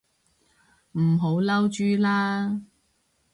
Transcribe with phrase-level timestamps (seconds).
[0.93, 2.59] 唔好嬲豬啦